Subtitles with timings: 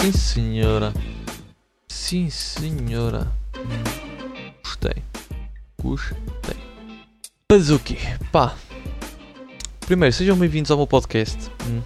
[0.00, 0.94] Sim, senhora.
[1.88, 3.32] Sim, senhora.
[4.62, 5.02] Gostei.
[5.82, 6.56] Gostei.
[7.84, 7.98] Quê?
[8.30, 8.54] Pá.
[9.80, 11.50] Primeiro, sejam bem-vindos ao meu podcast.
[11.66, 11.82] Hum.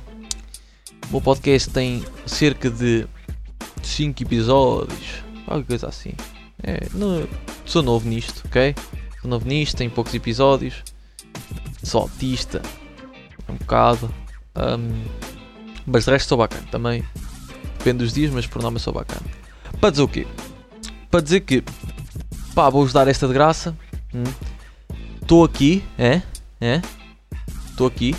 [1.09, 3.07] O meu podcast tem cerca de
[3.83, 5.25] 5 episódios.
[5.47, 6.13] Qualquer coisa assim.
[6.63, 7.27] É, não,
[7.65, 8.75] sou novo nisto, ok?
[9.23, 10.85] Sou novo nisto, tenho poucos episódios.
[11.83, 12.61] Sou autista.
[13.49, 14.13] Um bocado.
[14.55, 15.03] Hum,
[15.87, 17.03] mas de resto sou bacana também.
[17.83, 19.27] Depende dos dias, mas por nome eu sou bacana.
[19.81, 20.25] Para dizer o quê?
[21.11, 21.65] Para dizer que
[22.55, 23.77] pá, vou-vos dar esta de graça.
[25.21, 26.23] Estou aqui, é?
[26.61, 26.81] É?
[27.69, 28.15] Estou aqui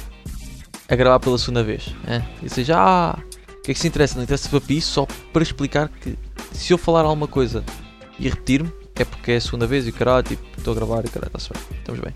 [0.89, 1.95] a gravar pela segunda vez.
[2.05, 2.21] É?
[2.43, 3.17] E seja, ah,
[3.57, 4.15] o que é que se interessa?
[4.15, 6.17] Não interessa para isso, só para explicar que
[6.51, 7.63] se eu falar alguma coisa
[8.19, 11.07] e repetir-me, é porque é a segunda vez e caralho, tipo, estou a gravar e
[11.07, 12.13] caralho, está-se bem, estamos bem.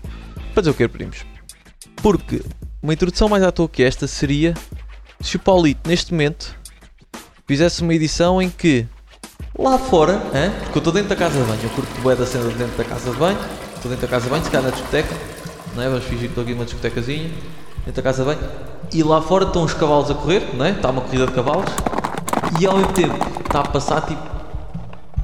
[0.52, 1.24] Para dizer o que, primos?
[1.96, 2.42] Porque
[2.82, 4.52] uma introdução mais à toa que esta seria
[5.18, 6.57] se o Paulito, neste momento,
[7.48, 8.86] fizesse uma edição em que
[9.58, 10.52] lá fora, hein?
[10.64, 12.76] porque eu estou dentro da casa de banho, eu curto bué da cena de dentro
[12.76, 13.38] da casa de banho,
[13.74, 15.14] estou dentro da casa de banho, se calhar na discoteca,
[15.74, 15.88] não é?
[15.88, 17.30] vamos fingir que estou aqui numa discotecazinha,
[17.84, 18.50] dentro da casa de banho,
[18.92, 20.70] e lá fora estão os cavalos a correr, não é?
[20.70, 21.70] está uma corrida de cavalos,
[22.60, 24.38] e ao mesmo tempo está a passar tipo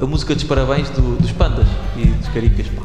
[0.01, 2.83] a música dos parabéns do- dos pandas e dos caricas, pá.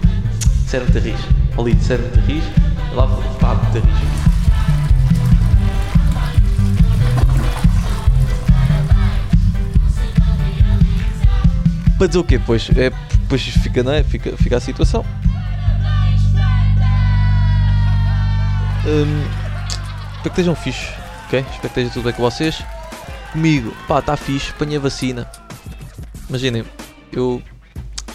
[0.67, 1.23] Sério muito rijo.
[1.55, 2.47] Paulito, sério muito rijo.
[2.93, 3.07] Lá
[3.39, 4.38] pá, muito rijo.
[11.99, 12.39] Para dizer o quê?
[12.39, 12.91] Pois, é,
[13.27, 14.01] pois fica, não é?
[14.01, 15.05] Fica, fica a situação.
[18.87, 19.21] Hum,
[20.07, 20.87] espero que estejam fixe,
[21.25, 21.39] ok?
[21.39, 22.63] Espero que esteja tudo bem com vocês.
[23.33, 25.29] Comigo, pá, está fixe, apanhei a vacina.
[26.29, 26.63] Imaginem,
[27.11, 27.43] eu,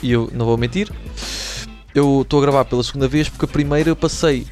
[0.03, 0.91] e eu não vou mentir,
[1.95, 4.47] eu estou a gravar pela segunda vez porque a primeira eu passei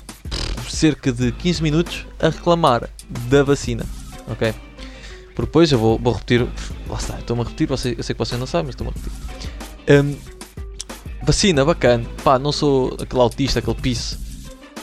[0.69, 2.87] cerca de 15 minutos a reclamar
[3.29, 3.87] da vacina,
[4.29, 4.53] ok?
[5.35, 6.47] Porque depois eu vou, vou repetir,
[6.87, 9.22] lá está, estou-me a repetir, eu sei que vocês não sabem, mas estou-me a repetir.
[9.93, 10.17] Hum,
[11.23, 14.19] vacina, bacana, pá, não sou aquele autista, aquele piso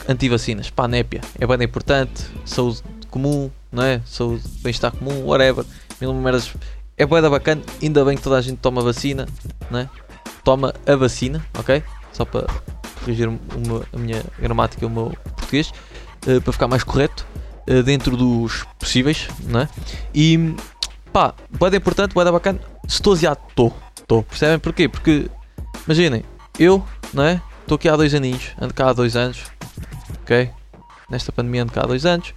[0.08, 4.04] anti-vacinas, pá, népia, é bem importante, saúde comum, não é?
[4.06, 5.66] Saúde, bem-estar comum, whatever,
[6.00, 6.54] mil merdas,
[6.96, 9.28] é da bacana, ainda bem que toda a gente toma vacina,
[9.72, 9.90] não é?
[10.44, 11.82] Toma a vacina, ok?
[12.14, 12.46] Só para
[13.00, 15.72] corrigir meu- a minha gramática e o meu português,
[16.28, 17.26] eh, para ficar mais correto,
[17.66, 19.70] eh, dentro dos possíveis, não é?
[20.14, 20.54] E
[21.12, 23.76] pá, bué da importante, bué da bacana, se estou asiado, estou,
[24.10, 24.90] estou, percebem porquê?
[24.90, 25.30] Porque,
[25.86, 26.24] imaginem,
[26.58, 26.84] eu,
[27.14, 27.40] não é?
[27.62, 29.44] Estou aqui há dois aninhos, ando cá há dois anos,
[30.24, 30.50] ok?
[31.12, 32.34] Nesta pandemia ando cá há dois anos,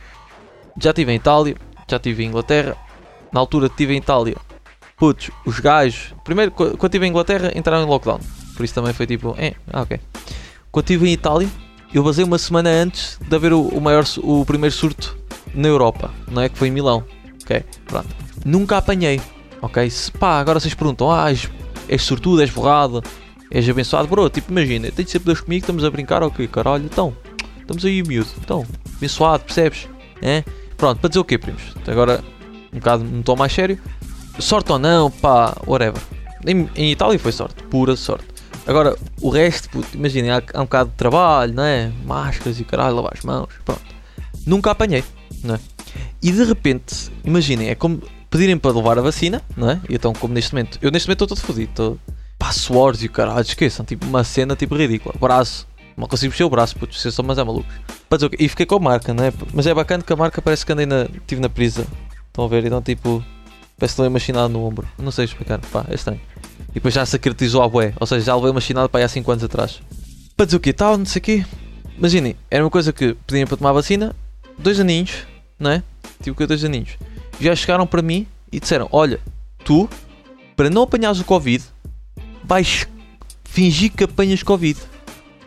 [0.78, 1.56] já estive em Itália,
[1.88, 2.76] já estive em Inglaterra,
[3.32, 4.36] na altura que estive em Itália,
[4.98, 8.20] putz, os gajos, primeiro, qu- quando estive em Inglaterra, entraram em lockdown,
[8.54, 9.98] por isso também foi tipo, eh, ah, ok.
[10.70, 11.48] Quando estive em Itália,
[11.94, 15.16] eu basei uma semana antes de haver o, o maior, o primeiro surto
[15.54, 16.50] na Europa, não é?
[16.50, 17.02] Que foi em Milão,
[17.42, 17.64] ok?
[17.86, 18.08] Pronto.
[18.44, 19.20] Nunca apanhei,
[19.62, 19.88] ok?
[19.88, 21.26] Se, pá, agora vocês perguntam, ah,
[21.88, 23.02] és, sortudo, és borrado,
[23.50, 27.14] és abençoado, bro, tipo, imagina, tens sempre Deus comigo, estamos a brincar, ok, caralho, então,
[27.60, 28.66] estamos aí, miúdo, então,
[28.96, 29.88] abençoado, percebes?
[30.20, 30.42] É?
[30.76, 31.62] Pronto, para dizer o quê, primos?
[31.86, 32.22] Agora,
[32.72, 33.78] um bocado num tom mais sério,
[34.38, 36.00] sorte ou não, pá, whatever.
[36.46, 38.26] Em, em Itália foi sorte, pura sorte.
[38.66, 41.90] Agora, o resto, puto, imaginem, há, há um bocado de trabalho, não é?
[42.04, 43.82] Máscaras e caralho, lavar as mãos, pronto.
[44.46, 45.04] Nunca apanhei,
[45.42, 45.60] não é?
[46.22, 48.00] E de repente, imaginem, é como
[48.32, 49.80] pedirem para levar a vacina, não é?
[49.88, 51.98] E então, como neste momento, eu neste momento estou todo fodido, estou.
[52.38, 55.14] Pá, suores e o caralho, esqueçam, tipo uma cena tipo ridícula.
[55.20, 57.72] Braço, não consigo mexer o braço, puto, vocês são mas é malucos.
[58.08, 58.36] Para dizer o quê?
[58.40, 59.32] E fiquei com a marca, não é?
[59.52, 61.02] Mas é bacana que a marca parece que andei na.
[61.02, 61.86] estive na prisa.
[62.26, 62.64] Estão a ver?
[62.64, 63.22] Então, tipo,
[63.78, 64.88] parece que levei uma chinada no ombro.
[64.98, 66.20] Não sei explicar, pá, é estranho.
[66.70, 69.04] E depois já se acretizou à bué, ou seja, já levei uma chinada para aí
[69.04, 69.82] há 5 anos atrás.
[70.34, 70.72] Para dizer o quê?
[70.72, 71.44] Tal, não sei o quê.
[71.98, 74.16] Imaginem, era uma coisa que pediam para tomar vacina,
[74.58, 75.26] dois aninhos,
[75.60, 75.82] não é?
[76.22, 76.96] Tipo que dois aninhos.
[77.42, 79.20] Já chegaram para mim e disseram: Olha,
[79.64, 79.88] tu,
[80.54, 81.64] para não apanhares o Covid,
[82.44, 82.86] vais
[83.44, 84.80] fingir que apanhas Covid.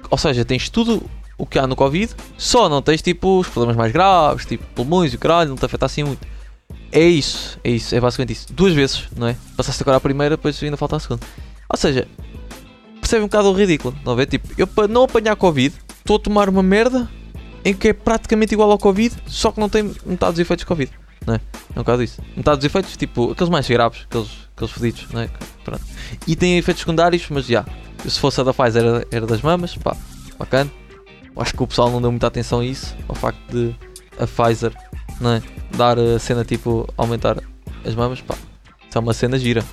[0.10, 1.02] Ou seja, tens tudo
[1.38, 5.14] o que há no Covid, só não tens tipo os problemas mais graves, tipo pulmões
[5.14, 6.26] e o caralho, não te afeta assim muito.
[6.92, 8.54] É isso, é isso, é basicamente isso.
[8.54, 9.36] Duas vezes, não é?
[9.56, 11.26] Passaste agora a primeira, depois ainda falta a segunda.
[11.70, 12.08] Ou seja,
[13.00, 14.26] percebe um bocado o ridículo, não é?
[14.26, 17.10] Tipo, eu para não apanhar Covid, estou a tomar uma merda
[17.66, 20.92] em que é praticamente igual ao Covid, só que não tem metade dos efeitos Covid,
[21.26, 21.42] não é?
[21.76, 22.22] É um bocado isso.
[22.36, 25.30] Metade dos efeitos, tipo, aqueles mais graves, aqueles, aqueles fedidos, não é?
[25.64, 25.84] Pronto.
[26.28, 27.66] E tem efeitos secundários, mas já.
[28.08, 29.96] Se fosse a da Pfizer era, era das mamas, pá,
[30.38, 30.72] bacana.
[31.38, 33.76] Acho que o pessoal não deu muita atenção a isso, ao facto de
[34.20, 34.72] a Pfizer,
[35.20, 35.42] não é?
[35.76, 37.38] Dar a cena tipo, aumentar
[37.84, 38.36] as mamas, pá.
[38.88, 39.64] Isso é uma cena gira,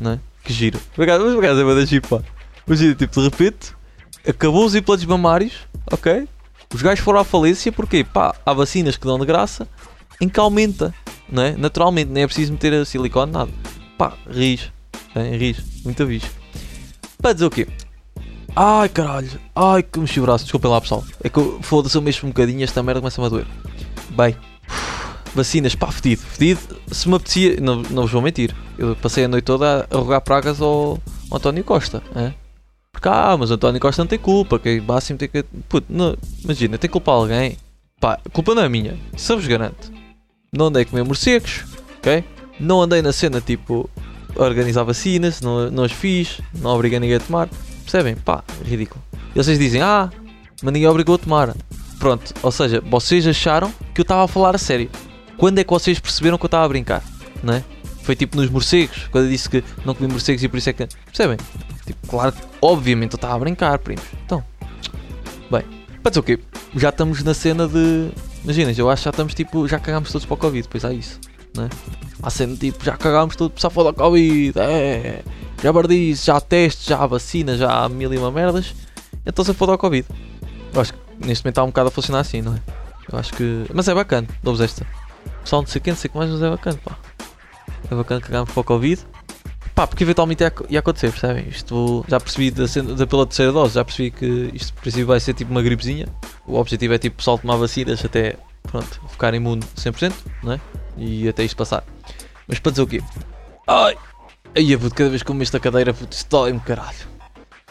[0.00, 0.20] não é?
[0.44, 0.80] Que giro.
[0.94, 2.22] Por acaso, mas por é uma da giro, pá.
[2.66, 3.74] Imagina, tipo, de repente,
[4.26, 5.54] acabou os implantes mamários,
[5.90, 6.28] ok?
[6.72, 9.66] Os gajos foram à falência porque, pá, há vacinas que dão de graça
[10.20, 10.94] em que aumenta,
[11.30, 11.52] não é?
[11.56, 13.50] Naturalmente, nem é preciso meter a silicone, nada.
[13.98, 14.70] pá, ris.
[15.14, 15.58] É, ris.
[15.84, 16.22] Muito vis.
[17.20, 17.66] Para dizer o quê?
[18.56, 21.04] Ai caralho, ai que mexi o braço, desculpem lá pessoal.
[21.22, 23.46] É que eu- foda-se eu mexo um bocadinho esta merda começa-me a doer.
[24.10, 24.34] Bem,
[25.34, 26.60] vacinas, pá, fedido, fedido.
[26.90, 30.20] Se me apetecia, não, não vos vou mentir, eu passei a noite toda a rogar
[30.22, 30.98] pragas ao,
[31.30, 32.02] ao António Costa.
[32.16, 32.32] É?
[32.92, 35.44] Porque, ah, mas António Costa não tem culpa, que máximo tem que.
[35.68, 37.56] Puto, não, imagina, tem que culpar alguém.
[38.00, 39.92] Pá, culpa não é minha, isso eu vos garanto.
[40.52, 41.64] Não andei a comer morcegos,
[41.98, 42.24] ok?
[42.58, 43.88] Não andei na cena tipo
[44.36, 47.48] organizar vacinas, não, não as fiz, não obriguei ninguém a tomar.
[47.82, 48.16] Percebem?
[48.16, 49.02] Pá, ridículo.
[49.34, 50.10] E vocês dizem, ah,
[50.62, 51.54] mas ninguém obrigou a tomar.
[51.98, 54.90] Pronto, ou seja, vocês acharam que eu estava a falar a sério.
[55.36, 57.02] Quando é que vocês perceberam que eu estava a brincar?
[57.42, 57.64] Não é?
[58.02, 60.72] Foi tipo nos morcegos, quando eu disse que não comi morcegos e por isso é
[60.72, 60.86] que.
[61.06, 61.36] Percebem?
[61.86, 64.04] Tipo, claro, obviamente eu estava a brincar, primos.
[64.24, 64.42] Então,
[65.50, 65.62] bem,
[66.02, 66.38] para dizer o quê?
[66.76, 68.10] Já estamos na cena de.
[68.44, 69.68] Imagina, eu acho que já estamos tipo.
[69.68, 71.20] Já cagámos todos para o Covid, pois há isso,
[71.54, 71.68] não é?
[72.22, 75.22] Há cena tipo, já cagámos todos para da Covid, é.
[75.62, 78.74] Já bardice, já testes, já há vacina, já há mil e uma merdas.
[79.26, 80.06] Então se foda ao Covid.
[80.72, 82.60] Eu acho que neste momento está um bocado a funcionar assim, não é?
[83.12, 83.66] Eu acho que.
[83.74, 84.86] Mas é bacana, dou-vos esta.
[85.42, 86.96] Pessoal, não sei quem, sei o que mais, mas é bacana, pá.
[87.90, 89.02] É bacana cagarmos para o Covid.
[89.80, 91.48] Pá, porque eventualmente ia, ia acontecer, percebem?
[91.48, 92.64] Isto já percebi da,
[92.98, 96.06] da- pela terceira dose, já percebi que isto por princípio vai ser tipo uma gripezinha.
[96.46, 100.12] O objetivo é tipo o pessoal tomar vacinas até pronto, ficar imune 100%,
[100.42, 100.60] não é?
[100.98, 101.82] E até isto passar.
[102.46, 103.00] Mas para dizer o quê?
[103.66, 103.96] Ai!
[104.54, 106.98] Ai, puto, cada vez que eu mexo esta cadeira, puto, isto dói-me, caralho.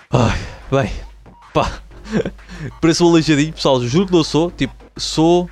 [0.09, 0.39] Ai,
[0.71, 0.91] bem,
[1.53, 1.79] pá.
[2.81, 4.49] Pareço um aleijadinho, pessoal, juro que não sou.
[4.49, 5.47] Tipo, sou.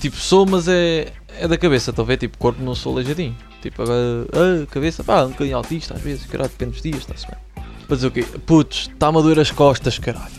[0.00, 1.12] Tipo, sou, mas é.
[1.40, 2.18] É da cabeça, ver?
[2.18, 3.36] Tipo, corpo não sou aleijadinho.
[3.62, 4.26] Tipo, agora.
[4.32, 7.36] Ah, cabeça, pá, um bocadinho autista às vezes, caralho, depende dos dias, está-se bem.
[7.88, 8.22] Dizer o quê?
[8.46, 10.32] Putz, está-me a doer as costas, caralho.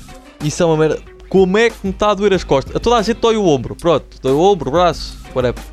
[0.44, 1.02] Isso é uma merda.
[1.28, 2.76] Como é que me está a doer as costas?
[2.76, 4.06] A toda a gente dói o ombro, pronto.
[4.22, 5.64] Dói o ombro, o braço, whatever.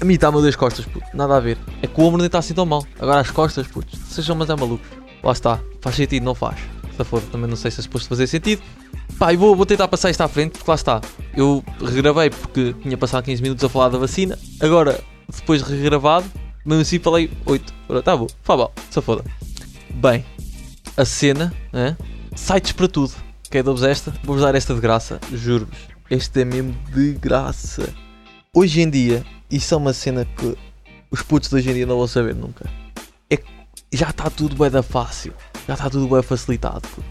[0.00, 1.06] A mim está-me a doer as costas, puto.
[1.14, 1.58] Nada a ver.
[1.82, 2.84] É que o ombro nem está assim tão mal.
[2.98, 4.86] Agora as costas, putz, sejam mas é malucos.
[5.22, 5.60] Lá está.
[5.80, 6.58] Faz sentido, não faz.
[6.96, 8.62] Se for, também não sei se é suposto fazer sentido.
[9.18, 11.00] Pá, e vou, vou tentar passar isto à frente, porque lá está.
[11.36, 14.38] Eu regravei porque tinha passado 15 minutos a falar da vacina.
[14.60, 16.26] Agora, depois de regravado,
[16.64, 17.74] mesmo assim falei 8.
[17.88, 19.24] Ora, tá bom, fá se foda.
[19.94, 20.24] Bem,
[20.96, 21.96] a cena, né?
[22.34, 23.12] sites para tudo.
[23.50, 24.12] Quer dou-vos esta?
[24.24, 25.76] Vou-vos dar esta de graça, juro-vos.
[26.10, 27.88] Este é mesmo de graça.
[28.52, 30.56] Hoje em dia, isso é uma cena que
[31.10, 32.68] os putos de hoje em dia não vão saber nunca.
[33.30, 33.46] É que
[33.92, 35.32] já está tudo bem da fácil.
[35.66, 36.82] Já está tudo bem facilitado.
[36.88, 37.04] puto.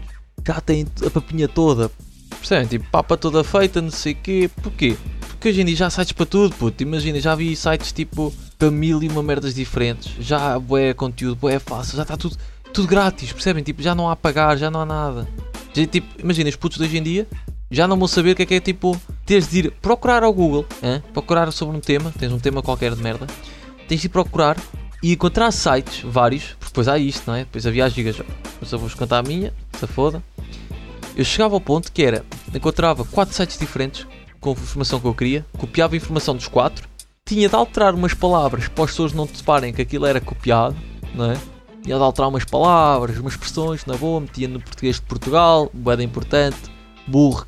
[0.46, 1.90] Já tem a papinha toda.
[2.38, 2.66] Percebem?
[2.66, 4.50] Tipo, papa toda feita, não sei o quê.
[4.62, 4.96] Porquê?
[5.28, 6.82] Porque hoje em dia já há sites para tudo, puto.
[6.82, 8.32] Imagina, já vi sites tipo
[8.64, 10.14] para mil e uma merdas diferentes.
[10.18, 11.96] Já há bué conteúdo, bué fácil.
[11.96, 12.38] Já está tudo,
[12.72, 13.62] tudo grátis, percebem?
[13.62, 15.28] Tipo, já não há a pagar, já não há nada.
[15.74, 17.26] Tipo, imagina, os putos de hoje em dia
[17.70, 20.32] já não vão saber o que é que é tipo teres de ir procurar ao
[20.32, 21.02] Google, hã?
[21.12, 23.26] procurar sobre um tema, tens um tema qualquer de merda,
[23.88, 24.56] tens de ir procurar
[25.02, 27.40] e encontrar sites, vários, porque depois há isto, não é?
[27.40, 28.16] Depois havia as gigas,
[28.60, 30.22] mas eu vou-vos contar a minha, se foda.
[31.16, 32.24] Eu chegava ao ponto que era,
[32.54, 34.06] encontrava quatro sites diferentes
[34.40, 36.88] com a informação que eu queria, copiava a informação dos quatro,
[37.26, 40.76] tinha de alterar umas palavras para as pessoas não separem que aquilo era copiado,
[41.14, 41.38] não é?
[41.82, 46.02] Tinha de alterar umas palavras, umas expressões, na boa, metia no português de Portugal, boeda
[46.02, 46.58] importante,
[47.06, 47.46] burro.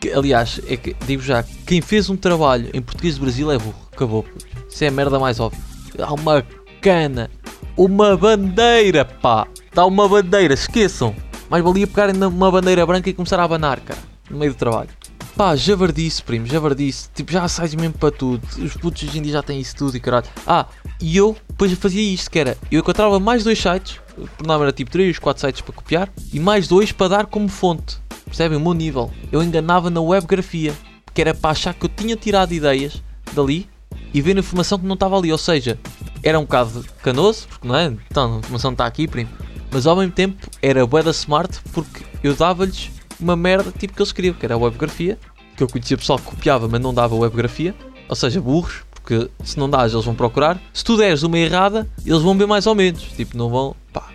[0.00, 3.58] Que, aliás, é que, digo já, quem fez um trabalho em português do Brasil é
[3.58, 3.74] burro.
[3.90, 4.46] Acabou, puto.
[4.68, 5.60] Isso é a merda mais óbvia.
[5.98, 6.44] Há uma
[6.82, 7.30] cana,
[7.74, 9.46] uma bandeira, pá.
[9.72, 11.14] Dá uma bandeira, esqueçam.
[11.48, 14.90] Mais valia pegarem numa bandeira branca e começar a abanar, cara, no meio do trabalho.
[15.36, 17.10] Pá, javardice, primo, javardice.
[17.14, 18.42] Tipo, já sites mesmo para tudo.
[18.56, 20.24] Os putos hoje em dia já têm isso tudo e caralho.
[20.46, 20.64] Ah,
[20.98, 24.00] e eu depois fazia isto, que era, eu encontrava mais dois sites,
[24.38, 27.48] por nome era tipo 3, 4 sites para copiar, e mais dois para dar como
[27.48, 27.98] fonte.
[28.24, 28.56] Percebem?
[28.56, 29.12] O meu nível.
[29.30, 30.72] Eu enganava na webgrafia,
[31.12, 33.02] que era para achar que eu tinha tirado ideias
[33.34, 33.68] dali
[34.14, 35.30] e ver informação que não estava ali.
[35.30, 35.78] Ou seja,
[36.22, 37.94] era um bocado canoso, porque não é?
[38.10, 39.28] Então, a informação está aqui, primo.
[39.70, 44.00] Mas ao mesmo tempo era bué da smart, porque eu dava-lhes uma merda tipo que
[44.00, 45.18] eles queriam, que era a webgrafia,
[45.56, 47.74] que eu conhecia pessoal que copiava, mas não dava webgrafia.
[48.08, 50.60] Ou seja, burros, porque se não dás, eles vão procurar.
[50.72, 53.02] Se tu deres uma errada, eles vão ver mais ou menos.
[53.02, 53.76] Tipo, não vão.
[53.92, 54.08] pá,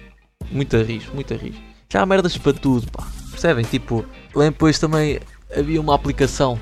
[0.52, 1.56] muito rir, muito rir.
[1.90, 3.08] Já há merdas para tudo, pá.
[3.32, 3.66] Percebem?
[3.66, 4.06] Tipo,
[4.36, 5.20] lembro depois também
[5.56, 6.60] havia uma aplicação.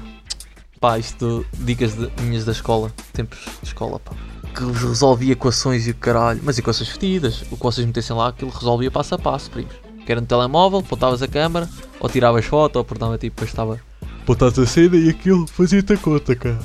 [0.79, 4.13] Pá, isto dicas de, minhas da escola, tempos de escola, pá.
[4.55, 6.39] Que resolvia equações e o caralho.
[6.43, 7.43] Mas equações fedidas.
[7.51, 9.88] O que vocês metessem lá, aquilo resolvia passo a passo, primos.
[10.09, 13.79] Que era no telemóvel, apontavas a câmera, ou tiravas foto, ou portava tipo, depois estava.
[14.23, 16.57] Apontas a cena e aquilo fazia-te a conta, cara.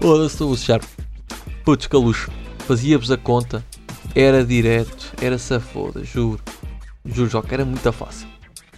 [0.00, 0.80] Foda-se, estou a luxar.
[1.64, 2.30] Putz, luxo.
[2.60, 3.64] Fazia-vos a conta.
[4.14, 6.40] Era direto, era safoda, juro.
[7.04, 8.28] Juro, Joca, era muito fácil.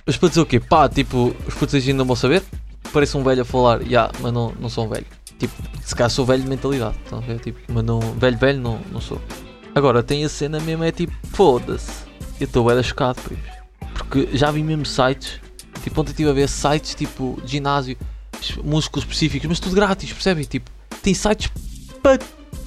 [0.07, 0.59] Mas para dizer o quê?
[0.59, 2.43] Pá, tipo, os putos ainda não vão saber?
[2.91, 5.05] Parece um velho a falar, já, mas não, não sou um velho.
[5.38, 5.53] Tipo,
[5.85, 7.41] se calhar sou velho de mentalidade, estão a ver?
[7.41, 9.21] Tipo, mas não, velho, velho não, não sou.
[9.75, 12.09] Agora tem a cena mesmo, é tipo, foda-se.
[12.41, 13.58] Eu estou bem chocado, primos.
[14.09, 15.38] Porque já vi mesmo sites,
[15.83, 17.95] tipo, ontem estive a ver sites tipo ginásio,
[18.65, 20.45] músculos específicos, mas tudo grátis, percebem?
[20.45, 20.71] Tipo,
[21.03, 21.50] tem sites
[22.03, 22.19] para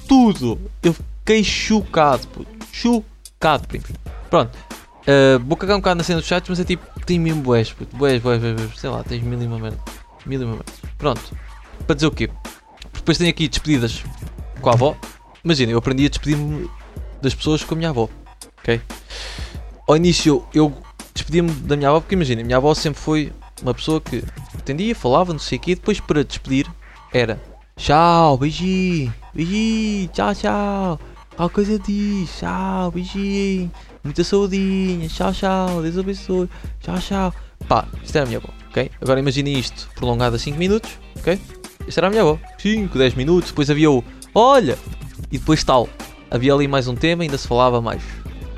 [0.06, 0.60] tudo.
[0.80, 2.48] Eu fiquei chocado, puto.
[2.72, 3.90] Chocado, primos.
[4.30, 4.56] Pronto.
[5.02, 7.72] Uh, vou cagar um bocado na cena dos sites, mas é tipo, tem mesmo boés,
[7.72, 7.96] puto.
[7.96, 9.78] Boés, boés, boés, sei lá, tens mil e uma merda.
[10.24, 10.72] Mil e uma merda.
[10.96, 11.36] Pronto.
[11.86, 12.30] Para dizer o quê?
[12.94, 14.04] Depois tem aqui despedidas
[14.60, 14.96] com a avó.
[15.42, 16.70] Imagina, eu aprendi a despedir-me
[17.20, 18.08] das pessoas com a minha avó.
[18.60, 18.80] Ok?
[19.88, 20.72] Ao início eu
[21.14, 24.24] despedia-me da minha avó porque imagina, a minha avó sempre foi uma pessoa que
[24.58, 26.66] atendia, falava, não sei o quê, depois para despedir
[27.12, 27.40] era
[27.76, 31.00] tchau, beijinho, beijinho, tchau, tchau,
[31.36, 33.70] qual coisa diz, tchau, beijinho,
[34.02, 36.48] muita saudinha, tchau, tchau, Deus abençoe,
[36.80, 37.34] tchau, tchau.
[37.68, 38.90] Pá, isto era a minha avó, ok?
[39.00, 41.38] Agora imaginem isto prolongado a 5 minutos, ok?
[41.86, 44.02] Isto era a minha avó, 5, 10 minutos, depois havia o
[44.34, 44.78] olha,
[45.30, 45.88] e depois tal.
[46.30, 48.02] Havia ali mais um tema, ainda se falava mais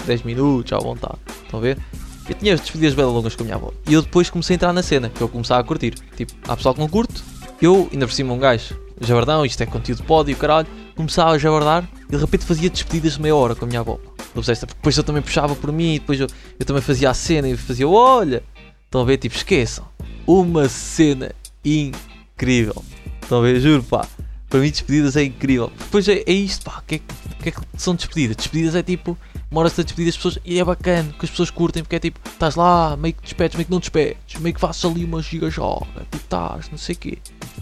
[0.07, 1.19] 10 minutos à vontade.
[1.45, 1.79] Estão a ver?
[2.29, 3.73] Eu tinha despedidas bem longas com a minha avó.
[3.87, 5.95] E eu depois comecei a entrar na cena, que eu começava a curtir.
[6.17, 7.23] Tipo, há pessoal que não curte.
[7.61, 10.67] Eu, ainda por cima, um gajo, jabardão, isto é conteúdo de pódio, caralho.
[10.97, 13.99] Começava a jabardar e de repente fazia despedidas de meia hora com a minha avó.
[14.33, 16.27] Porque depois eu também puxava por mim, depois eu,
[16.59, 18.43] eu também fazia a cena e fazia, olha.
[18.85, 19.19] Estão a ver?
[19.19, 19.85] Tipo, esqueçam.
[20.27, 21.33] Uma cena
[21.65, 22.83] incrível.
[23.21, 23.61] Estão a ver?
[23.61, 24.07] Juro, pá.
[24.49, 25.71] Para mim, despedidas é incrível.
[25.77, 26.79] Depois é, é isto, pá.
[26.79, 27.01] O que, é,
[27.43, 28.37] que é que são despedidas?
[28.37, 29.19] Despedidas é tipo
[29.55, 32.01] uma hora-se a despedir as pessoas e é bacana que as pessoas curtem porque é
[32.01, 35.23] tipo, estás lá, meio que despedes, meio que não despedes, meio que fazes ali uma
[35.23, 37.19] giga joga, tipo, estás, não sei o quê.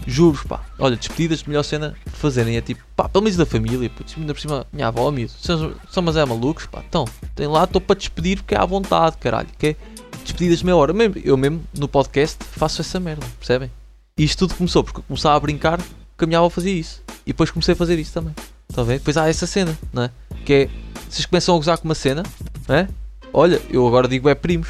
[0.07, 0.61] Juro, pá.
[0.79, 4.39] Olha, despedidas, melhor cena fazerem é tipo, pá, pelo menos da família, putz, ainda por
[4.39, 6.83] cima, minha avó, amigo, são, são mas é malucos, pá.
[6.87, 9.75] Então, tem lá, estou para despedir porque é à vontade, caralho, que é
[10.23, 10.93] despedidas de meia hora.
[10.93, 13.69] Mesmo, eu mesmo, no podcast, faço essa merda, percebem?
[14.17, 15.79] E isto tudo começou porque eu começava a brincar
[16.17, 17.03] que a minha avó fazia isso.
[17.23, 18.33] E depois comecei a fazer isso também.
[18.67, 18.97] Está a ver?
[18.97, 20.11] Depois há essa cena, não é?
[20.43, 20.69] Que é,
[21.13, 22.23] vocês começam a gozar com uma cena,
[22.67, 22.87] não é?
[23.31, 24.69] Olha, eu agora digo é primos.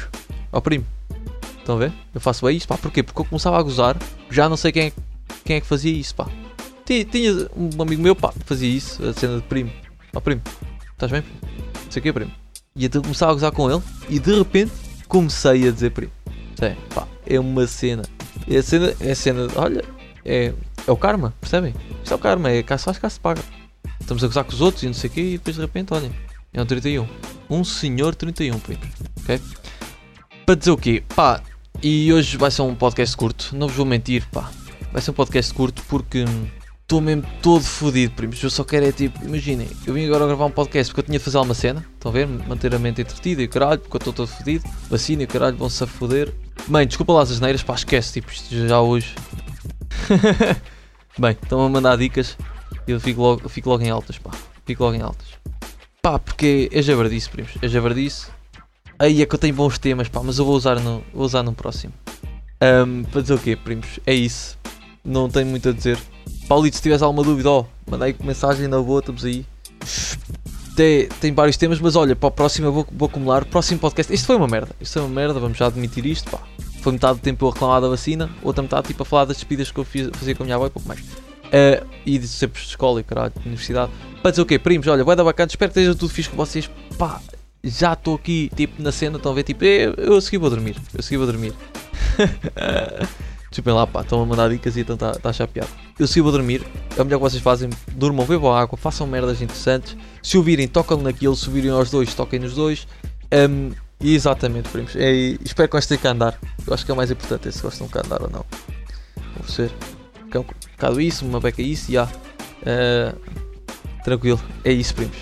[0.52, 0.84] Ó primo.
[1.58, 1.92] Estão a ver?
[2.14, 2.76] Eu faço bem isso, pá.
[2.76, 3.02] Porquê?
[3.02, 3.96] Porque eu começava a gozar,
[4.30, 4.92] já não sei quem é,
[5.42, 6.28] quem é que fazia isso, pá.
[6.84, 9.70] Tinha, tinha um amigo meu, pá, que fazia isso, a cena de primo.
[10.14, 10.42] Ó primo,
[10.92, 11.22] estás bem?
[11.22, 12.30] Não sei o que, primo.
[12.76, 14.72] E então começava a gozar com ele e de repente
[15.08, 16.12] comecei a dizer primo.
[16.56, 18.02] Sim, pá, é uma cena.
[18.46, 19.82] É a cena, é a cena, olha,
[20.22, 20.52] é,
[20.86, 21.74] é o karma, percebem?
[22.02, 23.40] Isto é o karma, é cá se faz, cá se paga.
[23.98, 25.94] Estamos a gozar com os outros e não sei o quê, e depois de repente,
[25.94, 26.12] olhem,
[26.54, 27.06] é um 31.
[27.50, 28.88] Um senhor 31, primos.
[29.22, 29.40] Ok?
[30.46, 31.02] Para dizer o quê?
[31.14, 31.42] Pá,
[31.82, 34.50] e hoje vai ser um podcast curto, não vos vou mentir, pá.
[34.92, 36.24] Vai ser um podcast curto porque
[36.80, 38.42] estou mesmo todo fodido, primos.
[38.42, 41.18] Eu só quero é tipo, imaginem, eu vim agora gravar um podcast porque eu tinha
[41.18, 42.26] de fazer uma cena, estão a ver?
[42.26, 44.64] Manter a mente entretida e caralho, porque eu estou todo fodido.
[44.88, 46.32] Vacina e caralho, vão-se a foder.
[46.68, 49.14] Mãe, desculpa lá as asneiras, pá, esquece, tipo, isto já hoje.
[51.18, 52.36] Bem, estão a mandar dicas
[52.86, 54.30] eu fico logo, fico logo em altas, pá.
[54.66, 55.26] Fico logo em altas.
[56.04, 57.52] Pá, porque é javardice, primos.
[57.62, 58.26] É javardice.
[58.98, 61.42] Aí é que eu tenho bons temas, pá, mas eu vou usar no, vou usar
[61.42, 61.94] no próximo.
[62.62, 63.98] Um, para dizer o quê, primos?
[64.04, 64.58] É isso.
[65.02, 65.98] Não tenho muito a dizer.
[66.46, 69.46] Paulito, se tiveres alguma dúvida, ó, manda aí mensagem na boa, estamos aí.
[70.76, 73.46] Tem, tem vários temas, mas olha, para o próximo eu vou, vou acumular.
[73.46, 74.12] Próximo podcast.
[74.12, 74.76] Isto foi uma merda.
[74.78, 76.38] Isto foi uma merda, vamos já admitir isto, pá.
[76.82, 79.70] Foi metade do tempo eu reclamar da vacina, outra metade tipo a falar das despidas
[79.70, 81.02] que eu fiz, fazia com a minha avó e pouco mais.
[81.54, 83.92] Uh, e sempre de escola e caralho, universidade.
[84.20, 84.58] Para dizer o quê?
[84.58, 86.68] Primos, olha, vai dar bacana, espero que esteja tudo fixe com vocês.
[86.98, 87.20] Pá,
[87.62, 90.50] já estou aqui, tipo, na cena, estão a ver, tipo, eu, eu a seguir vou
[90.50, 90.76] dormir.
[90.92, 91.54] Eu a seguir vou dormir.
[93.48, 95.70] Desculpem lá, pá, estão a mandar dicas e então está tá chapeado.
[95.96, 97.70] Eu seguir vou dormir, é o melhor que vocês fazem.
[97.92, 99.96] Durmam, bebam água, façam merdas interessantes.
[100.20, 102.88] Se ouvirem, tocam naquilo, se ouvirem aos dois, toquem nos dois.
[103.32, 103.70] Um,
[104.00, 104.96] e exatamente, primos.
[104.96, 105.12] É,
[105.44, 106.36] espero que gostem de andar.
[106.66, 108.44] Eu acho que é o mais importante, é se gostam de andar ou não.
[109.16, 109.93] É um
[110.74, 112.12] bocado isso, uma beca isso, e yeah.
[112.62, 113.18] uh,
[114.02, 115.16] tranquilo, é isso, primos.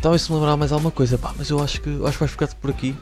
[0.00, 2.48] Talvez se lembrar mais alguma coisa, pá, mas eu acho que, acho que vai ficar
[2.54, 2.94] por aqui.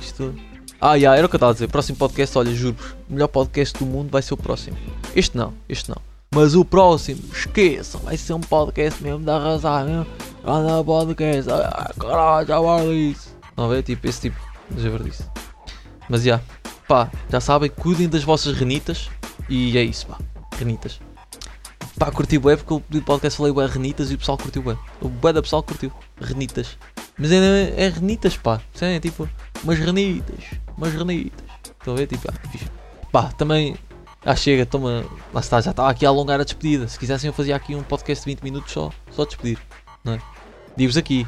[0.00, 0.34] Isto...
[0.80, 1.68] Ah, yeah, era o que eu estava a dizer.
[1.68, 2.76] Próximo podcast, olha, juro
[3.08, 4.76] melhor podcast do mundo vai ser o próximo.
[5.14, 6.00] Este não, este não.
[6.34, 10.06] Mas o próximo, esqueçam, vai ser um podcast mesmo da arrasar, mesmo.
[10.44, 13.36] Anda podcast, ah, caralho, já guarda isso.
[13.56, 13.82] Não a?
[13.82, 14.36] Tipo, esse tipo
[14.70, 15.24] de javardice.
[16.08, 16.44] Mas já, yeah,
[16.86, 19.10] pá, já sabem, cuidem das vossas renitas.
[19.48, 20.18] E é isso, pá.
[20.58, 21.00] Renitas.
[21.98, 24.76] Pá, curti bué porque o podcast falei bué renitas e o pessoal curtiu bué.
[25.00, 25.92] O bué da pessoal curtiu.
[26.20, 26.78] Renitas.
[27.18, 28.60] Mas ainda é, é renitas, pá.
[28.80, 29.28] É tipo,
[29.64, 30.44] umas renitas.
[30.76, 31.44] Umas renitas.
[31.64, 32.06] Estão a ver?
[32.06, 32.66] Tipo, ah, fixe.
[33.10, 33.76] Pá, também.
[34.24, 35.04] Ah, chega, toma.
[35.32, 36.86] Lá está, já estava aqui a alongar a despedida.
[36.86, 38.92] Se quisessem eu fazia aqui um podcast de 20 minutos só.
[39.10, 39.58] Só despedir.
[40.04, 40.20] Não é?
[40.76, 41.26] Digo-vos aqui.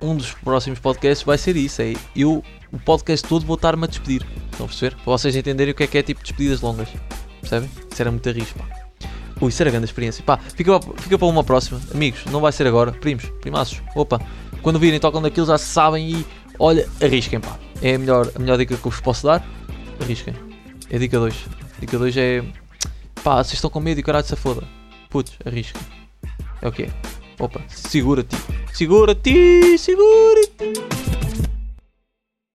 [0.00, 1.80] Um dos próximos podcasts vai ser isso.
[1.82, 2.42] É eu,
[2.72, 4.26] o podcast todo, vou estar-me a despedir.
[4.50, 4.96] Estão a perceber?
[4.96, 6.88] Para vocês entenderem o que é que é tipo de despedidas longas.
[7.40, 7.87] Percebem?
[7.98, 8.64] Isso era muito risco, pá.
[9.40, 10.22] Ui, isso era grande experiência.
[10.22, 11.80] Pá, fica, fica para uma próxima.
[11.92, 12.92] Amigos, não vai ser agora.
[12.92, 13.82] Primos, primaços.
[13.96, 14.20] Opa,
[14.62, 16.26] quando virem tocam daquilo já sabem e
[16.60, 17.58] olha, arrisquem, pá.
[17.82, 19.44] É a melhor, a melhor dica que eu vos posso dar.
[20.00, 20.32] Arrisquem.
[20.90, 21.34] É dica 2.
[21.80, 22.44] Dica 2 é.
[23.24, 24.62] Pá, vocês estão com medo e caralho se foda.
[25.10, 25.82] Putz, arrisquem.
[26.62, 26.90] É o que é.
[27.40, 28.36] Opa, segura-te.
[28.72, 31.47] Segura-te, segura-te.